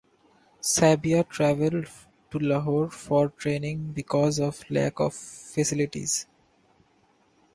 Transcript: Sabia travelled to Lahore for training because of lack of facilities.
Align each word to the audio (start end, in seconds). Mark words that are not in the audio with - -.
Sabia 0.63 1.23
travelled 1.29 1.87
to 2.31 2.39
Lahore 2.39 2.89
for 2.89 3.29
training 3.37 3.91
because 3.93 4.39
of 4.39 4.59
lack 4.71 4.99
of 4.99 5.13
facilities. 5.13 6.25